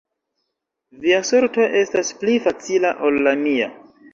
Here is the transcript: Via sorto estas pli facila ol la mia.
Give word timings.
Via 1.03 1.19
sorto 1.31 1.67
estas 1.81 2.11
pli 2.25 2.41
facila 2.47 2.95
ol 3.11 3.25
la 3.29 3.37
mia. 3.47 3.71